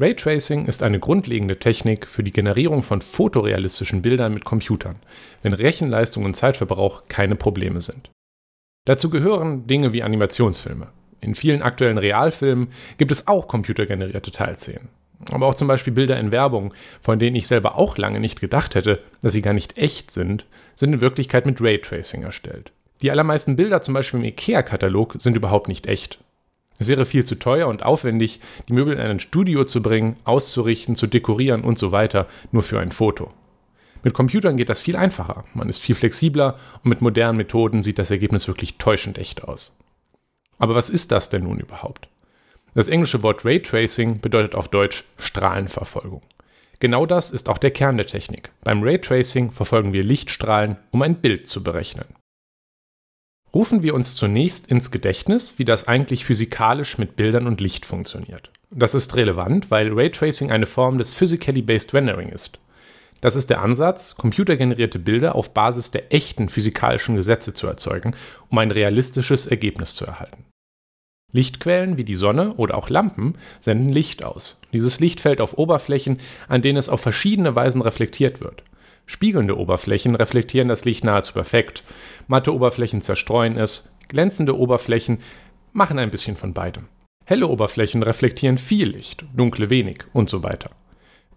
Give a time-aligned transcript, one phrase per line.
[0.00, 4.96] Raytracing ist eine grundlegende Technik für die Generierung von fotorealistischen Bildern mit Computern,
[5.42, 8.08] wenn Rechenleistung und Zeitverbrauch keine Probleme sind.
[8.84, 10.86] Dazu gehören Dinge wie Animationsfilme.
[11.20, 14.88] In vielen aktuellen Realfilmen gibt es auch computergenerierte Teilszenen.
[15.32, 18.76] Aber auch zum Beispiel Bilder in Werbung, von denen ich selber auch lange nicht gedacht
[18.76, 22.70] hätte, dass sie gar nicht echt sind, sind in Wirklichkeit mit Raytracing erstellt.
[23.02, 26.20] Die allermeisten Bilder zum Beispiel im IKEA-Katalog sind überhaupt nicht echt.
[26.78, 30.94] Es wäre viel zu teuer und aufwendig, die Möbel in ein Studio zu bringen, auszurichten,
[30.94, 33.32] zu dekorieren und so weiter, nur für ein Foto.
[34.04, 37.98] Mit Computern geht das viel einfacher, man ist viel flexibler und mit modernen Methoden sieht
[37.98, 39.76] das Ergebnis wirklich täuschend echt aus.
[40.58, 42.08] Aber was ist das denn nun überhaupt?
[42.74, 46.22] Das englische Wort Raytracing bedeutet auf Deutsch Strahlenverfolgung.
[46.80, 48.52] Genau das ist auch der Kern der Technik.
[48.62, 52.06] Beim Raytracing verfolgen wir Lichtstrahlen, um ein Bild zu berechnen.
[53.54, 58.50] Rufen wir uns zunächst ins Gedächtnis, wie das eigentlich physikalisch mit Bildern und Licht funktioniert.
[58.70, 62.58] Das ist relevant, weil Raytracing eine Form des Physically Based Rendering ist.
[63.20, 68.14] Das ist der Ansatz, computergenerierte Bilder auf Basis der echten physikalischen Gesetze zu erzeugen,
[68.48, 70.44] um ein realistisches Ergebnis zu erhalten.
[71.32, 74.60] Lichtquellen wie die Sonne oder auch Lampen senden Licht aus.
[74.72, 78.62] Dieses Licht fällt auf Oberflächen, an denen es auf verschiedene Weisen reflektiert wird.
[79.08, 81.82] Spiegelnde Oberflächen reflektieren das Licht nahezu perfekt,
[82.26, 85.20] matte Oberflächen zerstreuen es, glänzende Oberflächen
[85.72, 86.88] machen ein bisschen von beidem.
[87.24, 90.70] Helle Oberflächen reflektieren viel Licht, dunkle wenig und so weiter.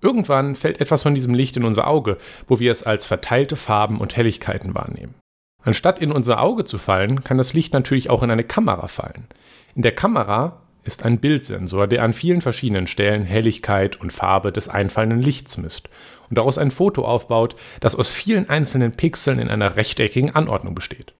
[0.02, 4.00] Irgendwann fällt etwas von diesem Licht in unser Auge, wo wir es als verteilte Farben
[4.00, 5.16] und Helligkeiten wahrnehmen.
[5.64, 9.28] Anstatt in unser Auge zu fallen, kann das Licht natürlich auch in eine Kamera fallen.
[9.76, 14.68] In der Kamera ist ein Bildsensor, der an vielen verschiedenen Stellen Helligkeit und Farbe des
[14.68, 15.90] einfallenden Lichts misst
[16.30, 21.14] und daraus ein Foto aufbaut, das aus vielen einzelnen Pixeln in einer rechteckigen Anordnung besteht.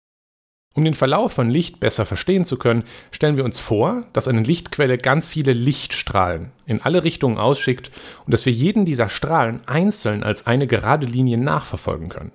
[0.74, 4.42] Um den Verlauf von Licht besser verstehen zu können, stellen wir uns vor, dass eine
[4.42, 7.92] Lichtquelle ganz viele Lichtstrahlen in alle Richtungen ausschickt
[8.26, 12.32] und dass wir jeden dieser Strahlen einzeln als eine gerade Linie nachverfolgen können.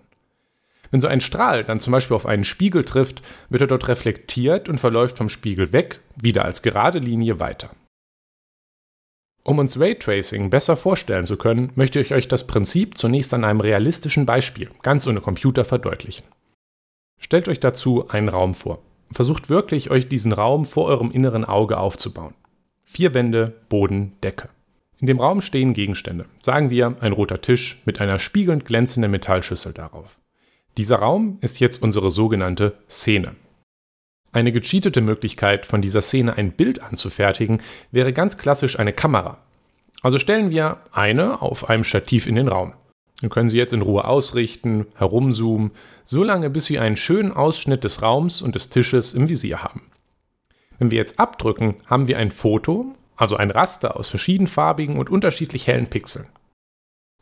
[0.97, 3.21] Wenn so ein Strahl dann zum Beispiel auf einen Spiegel trifft,
[3.51, 7.69] wird er dort reflektiert und verläuft vom Spiegel weg, wieder als gerade Linie weiter.
[9.45, 13.61] Um uns Raytracing besser vorstellen zu können, möchte ich euch das Prinzip zunächst an einem
[13.61, 16.25] realistischen Beispiel, ganz ohne Computer, verdeutlichen.
[17.21, 18.79] Stellt euch dazu einen Raum vor.
[19.13, 22.33] Versucht wirklich, euch diesen Raum vor eurem inneren Auge aufzubauen.
[22.85, 24.49] Vier Wände, Boden, Decke.
[24.99, 29.75] In dem Raum stehen Gegenstände, sagen wir ein roter Tisch mit einer spiegelnd glänzenden Metallschüssel
[29.75, 30.17] darauf.
[30.77, 33.35] Dieser Raum ist jetzt unsere sogenannte Szene.
[34.33, 39.39] Eine gecheatete Möglichkeit, von dieser Szene ein Bild anzufertigen, wäre ganz klassisch eine Kamera.
[40.03, 42.75] Also stellen wir eine auf einem Stativ in den Raum.
[43.21, 45.71] Wir können sie jetzt in Ruhe ausrichten, herumzoomen,
[46.05, 49.83] so lange bis wir einen schönen Ausschnitt des Raums und des Tisches im Visier haben.
[50.79, 55.67] Wenn wir jetzt abdrücken, haben wir ein Foto, also ein Raster aus verschiedenfarbigen und unterschiedlich
[55.67, 56.27] hellen Pixeln.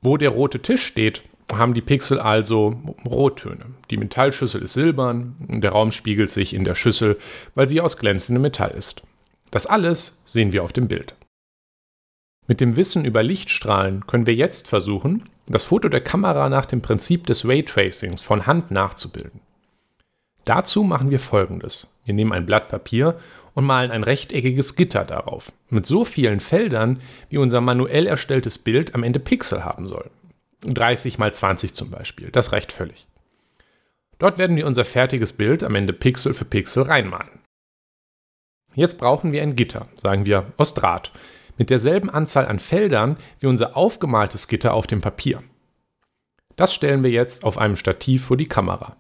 [0.03, 1.23] Wo der rote Tisch steht,
[1.53, 3.67] haben die Pixel also Rottöne.
[3.91, 7.19] Die Metallschüssel ist silbern, der Raum spiegelt sich in der Schüssel,
[7.55, 9.03] weil sie aus glänzendem Metall ist.
[9.51, 11.15] Das alles sehen wir auf dem Bild.
[12.47, 16.83] Mit dem Wissen über Lichtstrahlen können wir jetzt versuchen, das Foto der Kamera nach dem
[16.83, 19.41] Prinzip des Raytracings von Hand nachzubilden.
[20.45, 21.95] Dazu machen wir folgendes.
[22.05, 23.19] Wir nehmen ein Blatt Papier
[23.55, 26.99] und malen ein rechteckiges Gitter darauf, mit so vielen Feldern,
[27.31, 30.11] wie unser manuell erstelltes Bild am Ende Pixel haben soll.
[30.73, 32.31] 30 mal 20 zum Beispiel.
[32.31, 33.07] Das reicht völlig.
[34.19, 37.41] Dort werden wir unser fertiges Bild am Ende Pixel für Pixel reinmalen.
[38.75, 41.13] Jetzt brauchen wir ein Gitter, sagen wir aus Draht,
[41.59, 45.43] mit derselben Anzahl an Feldern wie unser aufgemaltes Gitter auf dem Papier.
[46.57, 48.97] Das stellen wir jetzt auf einem Stativ vor die Kamera.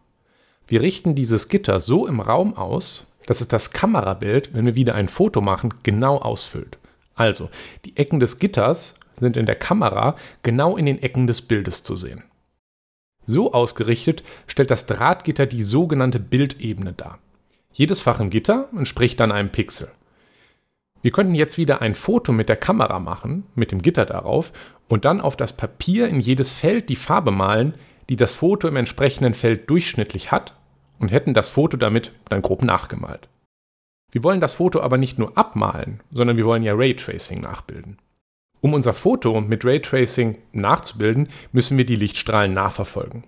[0.66, 4.94] Wir richten dieses Gitter so im Raum aus, dass es das Kamerabild, wenn wir wieder
[4.94, 6.78] ein Foto machen, genau ausfüllt.
[7.14, 7.50] Also,
[7.84, 11.96] die Ecken des Gitters sind in der Kamera genau in den Ecken des Bildes zu
[11.96, 12.22] sehen.
[13.26, 17.18] So ausgerichtet stellt das Drahtgitter die sogenannte Bildebene dar.
[17.72, 19.88] Jedes Fach im Gitter entspricht dann einem Pixel.
[21.02, 24.52] Wir könnten jetzt wieder ein Foto mit der Kamera machen, mit dem Gitter darauf,
[24.88, 27.74] und dann auf das Papier in jedes Feld die Farbe malen,
[28.10, 30.54] die das Foto im entsprechenden Feld durchschnittlich hat,
[30.98, 33.28] und hätten das Foto damit dann grob nachgemalt.
[34.12, 37.98] Wir wollen das Foto aber nicht nur abmalen, sondern wir wollen ja Raytracing nachbilden.
[38.64, 43.24] Um unser Foto mit Raytracing nachzubilden, müssen wir die Lichtstrahlen nachverfolgen.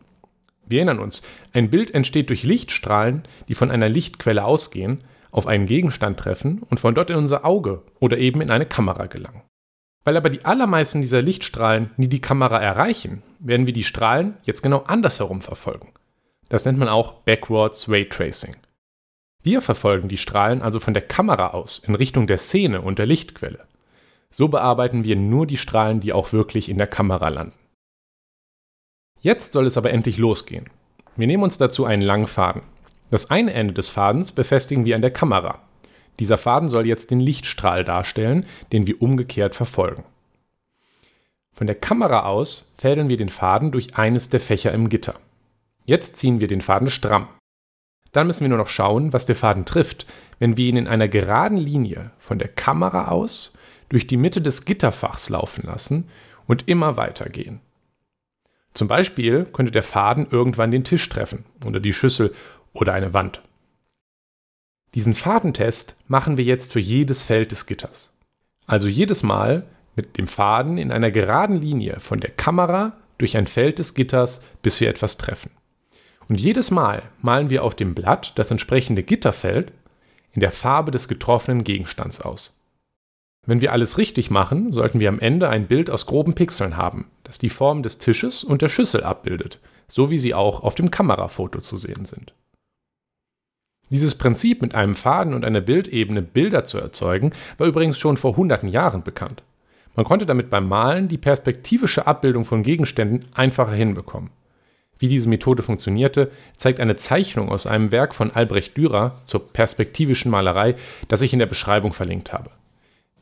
[0.65, 1.21] Wir erinnern uns,
[1.53, 5.00] ein Bild entsteht durch Lichtstrahlen, die von einer Lichtquelle ausgehen,
[5.31, 9.09] auf einen Gegenstand treffen und von dort in unser Auge oder eben in eine Kamera
[9.09, 9.43] gelangen.
[10.05, 14.62] Weil aber die allermeisten dieser Lichtstrahlen nie die Kamera erreichen, werden wir die Strahlen jetzt
[14.62, 15.89] genau andersherum verfolgen.
[16.49, 18.56] Das nennt man auch Backwards Raytracing.
[19.43, 23.05] Wir verfolgen die Strahlen also von der Kamera aus in Richtung der Szene und der
[23.05, 23.67] Lichtquelle.
[24.37, 27.56] So bearbeiten wir nur die Strahlen, die auch wirklich in der Kamera landen.
[29.19, 30.69] Jetzt soll es aber endlich losgehen.
[31.17, 32.61] Wir nehmen uns dazu einen langen Faden.
[33.11, 35.62] Das eine Ende des Fadens befestigen wir an der Kamera.
[36.19, 40.05] Dieser Faden soll jetzt den Lichtstrahl darstellen, den wir umgekehrt verfolgen.
[41.55, 45.15] Von der Kamera aus fädeln wir den Faden durch eines der Fächer im Gitter.
[45.87, 47.29] Jetzt ziehen wir den Faden stramm.
[48.12, 50.05] Dann müssen wir nur noch schauen, was der Faden trifft,
[50.39, 53.56] wenn wir ihn in einer geraden Linie von der Kamera aus
[53.88, 56.09] durch die Mitte des Gitterfachs laufen lassen
[56.47, 57.61] und immer weitergehen.
[58.75, 62.35] Zum Beispiel könnte der Faden irgendwann den Tisch treffen oder die Schüssel
[62.73, 63.41] oder eine Wand.
[64.94, 68.12] Diesen Fadentest machen wir jetzt für jedes Feld des Gitters.
[68.67, 73.47] Also jedes Mal mit dem Faden in einer geraden Linie von der Kamera durch ein
[73.47, 75.50] Feld des Gitters, bis wir etwas treffen.
[76.29, 79.73] Und jedes Mal malen wir auf dem Blatt das entsprechende Gitterfeld
[80.32, 82.62] in der Farbe des getroffenen Gegenstands aus.
[83.46, 87.06] Wenn wir alles richtig machen, sollten wir am Ende ein Bild aus groben Pixeln haben,
[87.22, 90.90] das die Form des Tisches und der Schüssel abbildet, so wie sie auch auf dem
[90.90, 92.32] Kamerafoto zu sehen sind.
[93.88, 98.37] Dieses Prinzip mit einem Faden und einer Bildebene Bilder zu erzeugen, war übrigens schon vor
[98.37, 99.44] hunderten Jahren bekannt.
[99.94, 104.31] Man konnte damit beim Malen die perspektivische Abbildung von Gegenständen einfacher hinbekommen.
[104.98, 110.32] Wie diese Methode funktionierte, zeigt eine Zeichnung aus einem Werk von Albrecht Dürer zur perspektivischen
[110.32, 110.75] Malerei,
[111.06, 112.50] das ich in der Beschreibung verlinkt habe.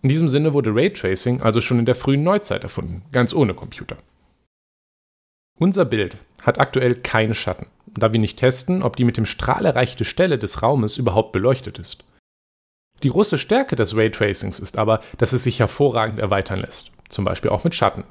[0.04, 3.96] In diesem Sinne wurde Raytracing also schon in der frühen Neuzeit erfunden, ganz ohne Computer.
[5.58, 9.64] Unser Bild hat aktuell keine Schatten, da wir nicht testen, ob die mit dem Strahl
[9.64, 12.04] erreichte Stelle des Raumes überhaupt beleuchtet ist.
[13.02, 17.50] Die große Stärke des Raytracings ist aber, dass es sich hervorragend erweitern lässt, zum Beispiel
[17.50, 18.04] auch mit Schatten.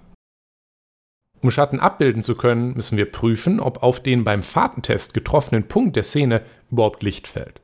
[1.41, 5.95] Um Schatten abbilden zu können, müssen wir prüfen, ob auf den beim Fadentest getroffenen Punkt
[5.95, 6.41] der Szene
[6.71, 7.61] überhaupt Licht fällt.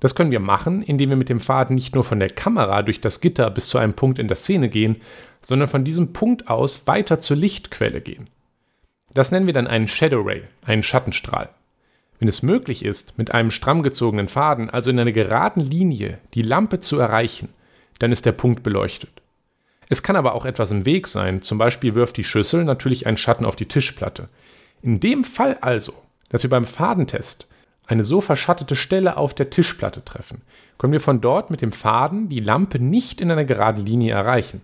[0.00, 3.00] Das können wir machen, indem wir mit dem Faden nicht nur von der Kamera durch
[3.00, 5.00] das Gitter bis zu einem Punkt in der Szene gehen,
[5.42, 8.28] sondern von diesem Punkt aus weiter zur Lichtquelle gehen.
[9.14, 11.48] Das nennen wir dann einen Shadow Ray, einen Schattenstrahl.
[12.18, 16.42] Wenn es möglich ist, mit einem stramm gezogenen Faden, also in einer geraden Linie, die
[16.42, 17.48] Lampe zu erreichen,
[17.98, 19.10] dann ist der Punkt beleuchtet.
[19.88, 23.16] Es kann aber auch etwas im Weg sein, zum Beispiel wirft die Schüssel natürlich einen
[23.16, 24.28] Schatten auf die Tischplatte.
[24.82, 25.92] In dem Fall also,
[26.28, 27.46] dass wir beim Fadentest
[27.86, 30.42] eine so verschattete Stelle auf der Tischplatte treffen,
[30.78, 34.60] können wir von dort mit dem Faden die Lampe nicht in einer geraden Linie erreichen.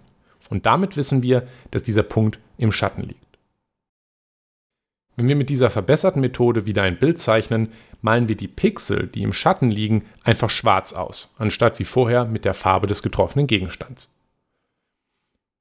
[0.50, 3.38] Und damit wissen wir, dass dieser Punkt im Schatten liegt.
[5.16, 9.22] Wenn wir mit dieser verbesserten Methode wieder ein Bild zeichnen, malen wir die Pixel, die
[9.22, 14.18] im Schatten liegen, einfach schwarz aus, anstatt wie vorher mit der Farbe des getroffenen Gegenstands.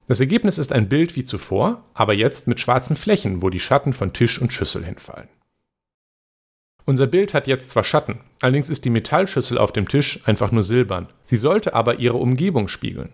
[0.08, 3.92] Das Ergebnis ist ein Bild wie zuvor, aber jetzt mit schwarzen Flächen, wo die Schatten
[3.92, 5.28] von Tisch und Schüssel hinfallen.
[6.84, 10.64] Unser Bild hat jetzt zwar Schatten, allerdings ist die Metallschüssel auf dem Tisch einfach nur
[10.64, 11.08] silbern.
[11.22, 13.12] Sie sollte aber ihre Umgebung spiegeln.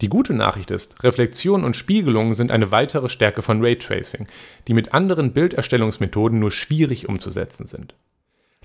[0.00, 4.26] Die gute Nachricht ist, Reflexion und Spiegelung sind eine weitere Stärke von Raytracing,
[4.66, 7.94] die mit anderen Bilderstellungsmethoden nur schwierig umzusetzen sind.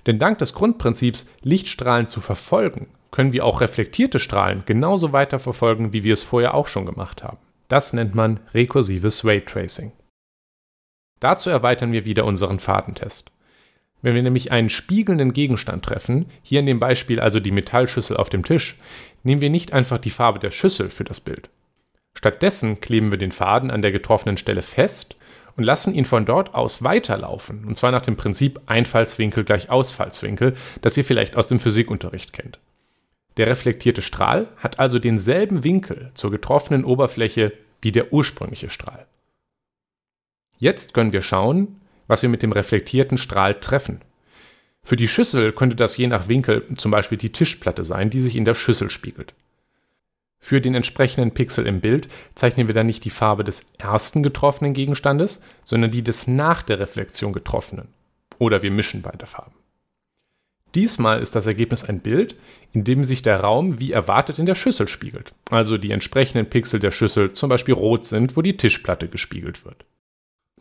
[0.06, 6.04] Denn dank des Grundprinzips, Lichtstrahlen zu verfolgen, können wir auch reflektierte Strahlen genauso weiterverfolgen, wie
[6.04, 7.38] wir es vorher auch schon gemacht haben.
[7.68, 9.92] Das nennt man rekursives Raytracing.
[11.20, 13.30] Dazu erweitern wir wieder unseren Fadentest.
[14.02, 18.28] Wenn wir nämlich einen spiegelnden Gegenstand treffen, hier in dem Beispiel also die Metallschüssel auf
[18.28, 18.76] dem Tisch,
[19.22, 21.48] nehmen wir nicht einfach die Farbe der Schüssel für das Bild.
[22.14, 25.16] Stattdessen kleben wir den Faden an der getroffenen Stelle fest
[25.56, 30.54] und lassen ihn von dort aus weiterlaufen, und zwar nach dem Prinzip Einfallswinkel gleich Ausfallswinkel,
[30.82, 32.58] das ihr vielleicht aus dem Physikunterricht kennt.
[33.36, 39.06] Der reflektierte Strahl hat also denselben Winkel zur getroffenen Oberfläche wie der ursprüngliche Strahl.
[40.58, 44.00] Jetzt können wir schauen, was wir mit dem reflektierten Strahl treffen.
[44.82, 48.36] Für die Schüssel könnte das je nach Winkel zum Beispiel die Tischplatte sein, die sich
[48.36, 49.34] in der Schüssel spiegelt.
[50.38, 54.74] Für den entsprechenden Pixel im Bild zeichnen wir dann nicht die Farbe des ersten getroffenen
[54.74, 57.88] Gegenstandes, sondern die des nach der Reflexion getroffenen.
[58.38, 59.56] Oder wir mischen beide Farben.
[60.76, 62.36] Diesmal ist das Ergebnis ein Bild,
[62.72, 65.32] in dem sich der Raum wie erwartet in der Schüssel spiegelt.
[65.50, 69.84] Also die entsprechenden Pixel der Schüssel zum Beispiel rot sind, wo die Tischplatte gespiegelt wird.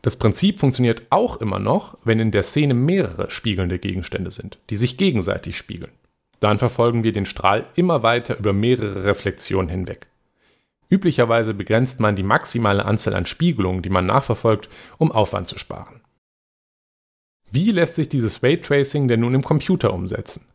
[0.02, 4.75] Das Prinzip funktioniert auch immer noch, wenn in der Szene mehrere spiegelnde Gegenstände sind, die
[4.75, 5.92] sich gegenseitig spiegeln.
[6.40, 10.08] Dann verfolgen wir den Strahl immer weiter über mehrere Reflexionen hinweg.
[10.90, 16.02] Üblicherweise begrenzt man die maximale Anzahl an Spiegelungen, die man nachverfolgt, um Aufwand zu sparen.
[17.52, 20.46] Wie lässt sich dieses Raytracing denn nun im Computer umsetzen?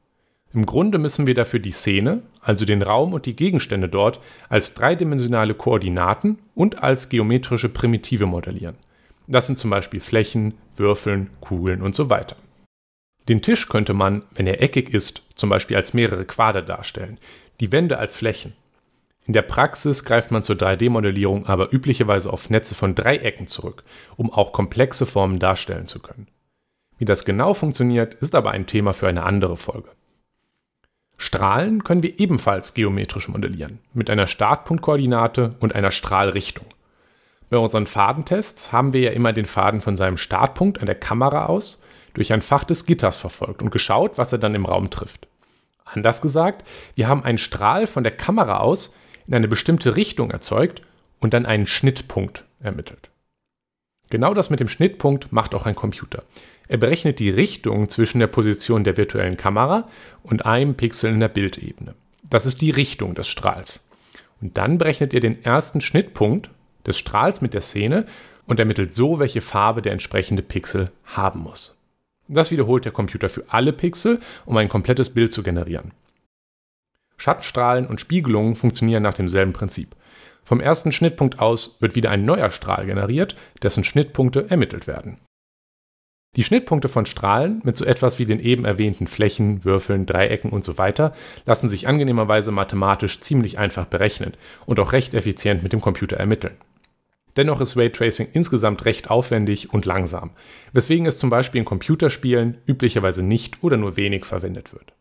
[0.52, 4.74] Im Grunde müssen wir dafür die Szene, also den Raum und die Gegenstände dort, als
[4.74, 8.76] dreidimensionale Koordinaten und als geometrische Primitive modellieren.
[9.30, 12.34] Das sind zum Beispiel Flächen, Würfeln, Kugeln und so weiter.
[13.28, 17.16] Den Tisch könnte man, wenn er eckig ist, zum Beispiel als mehrere Quader darstellen,
[17.60, 18.54] die Wände als Flächen.
[19.26, 23.84] In der Praxis greift man zur 3D-Modellierung aber üblicherweise auf Netze von Dreiecken zurück,
[24.16, 26.26] um auch komplexe Formen darstellen zu können.
[26.98, 29.90] Wie das genau funktioniert, ist aber ein Thema für eine andere Folge.
[31.16, 36.66] Strahlen können wir ebenfalls geometrisch modellieren, mit einer Startpunktkoordinate und einer Strahlrichtung.
[37.50, 41.46] Bei unseren Fadentests haben wir ja immer den Faden von seinem Startpunkt an der Kamera
[41.46, 41.82] aus
[42.14, 45.26] durch ein Fach des Gitters verfolgt und geschaut, was er dann im Raum trifft.
[45.84, 48.94] Anders gesagt, wir haben einen Strahl von der Kamera aus
[49.26, 50.82] in eine bestimmte Richtung erzeugt
[51.18, 53.10] und dann einen Schnittpunkt ermittelt.
[54.10, 56.22] Genau das mit dem Schnittpunkt macht auch ein Computer.
[56.68, 59.88] Er berechnet die Richtung zwischen der Position der virtuellen Kamera
[60.22, 61.94] und einem Pixel in der Bildebene.
[62.22, 63.90] Das ist die Richtung des Strahls.
[64.40, 66.50] Und dann berechnet er den ersten Schnittpunkt
[66.86, 68.06] des Strahls mit der Szene
[68.46, 71.80] und ermittelt so, welche Farbe der entsprechende Pixel haben muss.
[72.28, 75.92] Das wiederholt der Computer für alle Pixel, um ein komplettes Bild zu generieren.
[77.16, 79.94] Schattenstrahlen und Spiegelungen funktionieren nach demselben Prinzip.
[80.42, 85.18] Vom ersten Schnittpunkt aus wird wieder ein neuer Strahl generiert, dessen Schnittpunkte ermittelt werden.
[86.36, 90.64] Die Schnittpunkte von Strahlen mit so etwas wie den eben erwähnten Flächen, Würfeln, Dreiecken und
[90.64, 91.12] so weiter
[91.44, 94.34] lassen sich angenehmerweise mathematisch ziemlich einfach berechnen
[94.64, 96.56] und auch recht effizient mit dem Computer ermitteln.
[97.36, 100.30] Dennoch ist Raytracing insgesamt recht aufwendig und langsam,
[100.72, 104.92] weswegen es zum Beispiel in Computerspielen üblicherweise nicht oder nur wenig verwendet wird.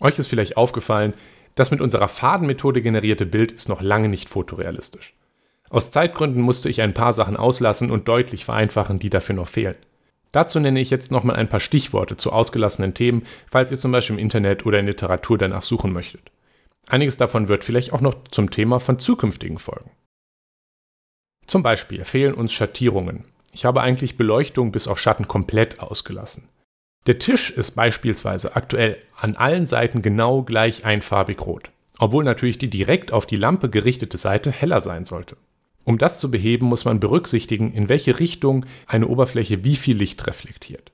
[0.00, 1.14] Euch ist vielleicht aufgefallen,
[1.54, 5.14] das mit unserer Fadenmethode generierte Bild ist noch lange nicht fotorealistisch.
[5.70, 9.74] Aus Zeitgründen musste ich ein paar Sachen auslassen und deutlich vereinfachen, die dafür noch fehlen.
[10.32, 14.16] Dazu nenne ich jetzt nochmal ein paar Stichworte zu ausgelassenen Themen, falls ihr zum Beispiel
[14.16, 16.30] im Internet oder in Literatur danach suchen möchtet.
[16.88, 19.90] Einiges davon wird vielleicht auch noch zum Thema von zukünftigen Folgen.
[21.46, 23.24] Zum Beispiel fehlen uns Schattierungen.
[23.52, 26.48] Ich habe eigentlich Beleuchtung bis auf Schatten komplett ausgelassen.
[27.06, 32.68] Der Tisch ist beispielsweise aktuell an allen Seiten genau gleich einfarbig rot, obwohl natürlich die
[32.68, 35.36] direkt auf die Lampe gerichtete Seite heller sein sollte.
[35.84, 40.26] Um das zu beheben, muss man berücksichtigen, in welche Richtung eine Oberfläche wie viel Licht
[40.26, 40.90] reflektiert.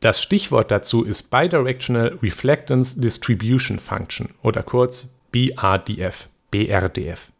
[0.00, 6.28] Das Stichwort dazu ist Bidirectional Reflectance Distribution Function oder kurz BRDF.
[6.50, 7.30] BRDF.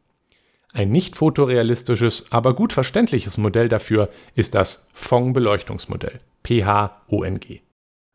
[0.75, 7.61] Ein nicht fotorealistisches, aber gut verständliches Modell dafür ist das Phong-Beleuchtungsmodell, PHONG.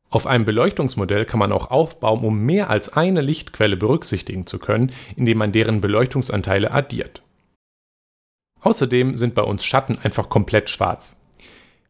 [0.09, 4.91] Auf einem Beleuchtungsmodell kann man auch aufbauen, um mehr als eine Lichtquelle berücksichtigen zu können,
[5.15, 7.21] indem man deren Beleuchtungsanteile addiert.
[8.59, 11.25] Außerdem sind bei uns Schatten einfach komplett schwarz.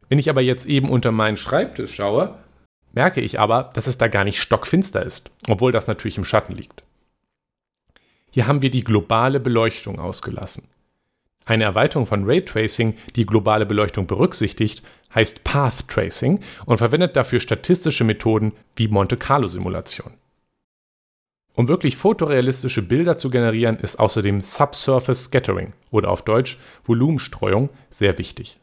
[0.07, 2.35] Wenn ich aber jetzt eben unter meinen Schreibtisch schaue,
[2.93, 6.53] merke ich aber, dass es da gar nicht stockfinster ist, obwohl das natürlich im Schatten
[6.53, 6.83] liegt.
[8.31, 10.67] Hier haben wir die globale Beleuchtung ausgelassen.
[11.45, 14.83] Eine Erweiterung von Raytracing, die globale Beleuchtung berücksichtigt,
[15.15, 20.13] heißt Path Tracing und verwendet dafür statistische Methoden wie Monte Carlo Simulation.
[21.55, 28.17] Um wirklich fotorealistische Bilder zu generieren, ist außerdem Subsurface Scattering oder auf Deutsch Volumenstreuung sehr
[28.17, 28.57] wichtig.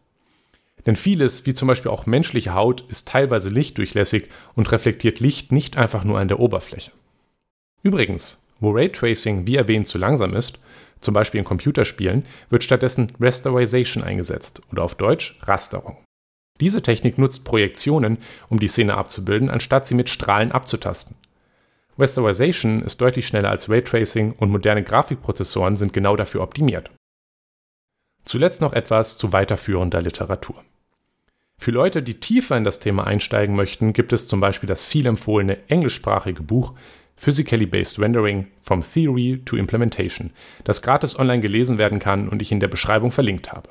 [0.87, 5.77] Denn vieles, wie zum Beispiel auch menschliche Haut, ist teilweise lichtdurchlässig und reflektiert Licht nicht
[5.77, 6.93] einfach nur an der Oberfläche.
[7.83, 10.61] Übrigens, wo Raytracing, wie erwähnt, zu langsam ist,
[11.01, 15.99] zum Beispiel in Computerspielen, wird stattdessen Rasterization eingesetzt oder auf Deutsch Rasterung.
[16.61, 21.17] Diese Technik nutzt Projektionen, um die Szene abzubilden, anstatt sie mit Strahlen abzutasten.
[21.99, 26.91] Rasterization ist deutlich schneller als Raytracing und moderne Grafikprozessoren sind genau dafür optimiert.
[28.25, 30.63] Zuletzt noch etwas zu weiterführender Literatur.
[31.59, 35.07] Für Leute, die tiefer in das Thema einsteigen möchten, gibt es zum Beispiel das viel
[35.07, 36.75] empfohlene englischsprachige Buch
[37.17, 40.33] Physically Based Rendering from Theory to Implementation,
[40.65, 43.71] das gratis online gelesen werden kann und ich in der Beschreibung verlinkt habe.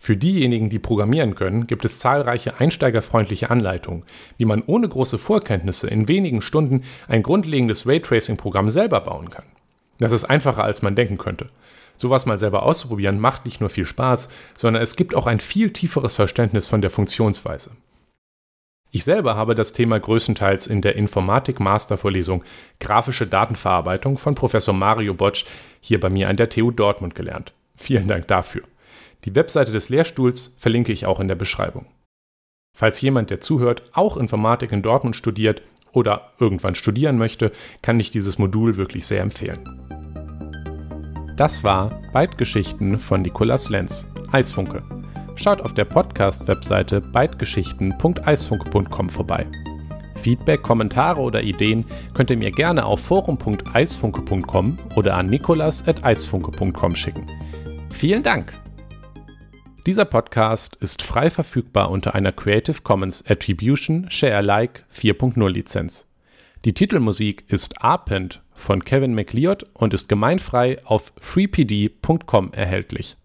[0.00, 4.04] Für diejenigen, die programmieren können, gibt es zahlreiche einsteigerfreundliche Anleitungen,
[4.36, 9.44] wie man ohne große Vorkenntnisse in wenigen Stunden ein grundlegendes Raytracing-Programm selber bauen kann.
[9.98, 11.48] Das ist einfacher, als man denken könnte.
[11.96, 15.70] Sowas mal selber auszuprobieren macht nicht nur viel Spaß, sondern es gibt auch ein viel
[15.72, 17.72] tieferes Verständnis von der Funktionsweise.
[18.90, 22.42] Ich selber habe das Thema größtenteils in der Informatik-Mastervorlesung
[22.80, 25.44] Grafische Datenverarbeitung von Professor Mario Botsch
[25.80, 27.52] hier bei mir an der TU Dortmund gelernt.
[27.76, 28.62] Vielen Dank dafür.
[29.24, 31.84] Die Webseite des Lehrstuhls verlinke ich auch in der Beschreibung.
[32.74, 35.60] Falls jemand, der zuhört, auch Informatik in Dortmund studiert
[35.92, 37.52] oder irgendwann studieren möchte,
[37.82, 39.58] kann ich dieses Modul wirklich sehr empfehlen.
[41.36, 44.82] Das war Bytegeschichten von Nikolas Lenz, Eisfunke
[45.38, 49.46] schaut auf der Podcast-Webseite beitgeschichten.eisfunke.com vorbei.
[50.16, 57.26] Feedback, Kommentare oder Ideen könnt ihr mir gerne auf forum.eisfunke.com oder an nikolas.eisfunke.com schicken.
[57.90, 58.52] Vielen Dank!
[59.86, 66.06] Dieser Podcast ist frei verfügbar unter einer Creative Commons Attribution Share Alike 4.0 Lizenz.
[66.64, 73.18] Die Titelmusik ist Arpent von Kevin MacLeod und ist gemeinfrei auf freepd.com erhältlich